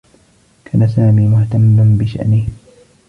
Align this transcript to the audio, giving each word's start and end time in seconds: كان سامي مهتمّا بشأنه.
كان 0.65 0.87
سامي 0.87 1.27
مهتمّا 1.27 1.97
بشأنه. 1.99 2.45